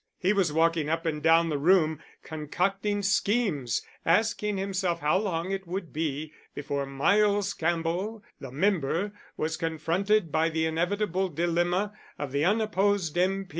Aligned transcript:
He 0.17 0.33
was 0.33 0.51
walking 0.51 0.89
up 0.89 1.05
and 1.05 1.21
down 1.21 1.49
the 1.49 1.59
room 1.59 1.99
concocting 2.23 3.03
schemes 3.03 3.83
asking 4.03 4.57
himself 4.57 4.99
how 5.01 5.19
long 5.19 5.51
it 5.51 5.67
would 5.67 5.93
be 5.93 6.33
before 6.55 6.87
Miles 6.87 7.53
Campbell, 7.53 8.23
the 8.39 8.49
member, 8.49 9.11
was 9.37 9.57
confronted 9.57 10.31
by 10.31 10.49
the 10.49 10.65
inevitable 10.65 11.29
dilemma 11.29 11.93
of 12.17 12.31
the 12.31 12.43
unopposed 12.43 13.15
M. 13.15 13.47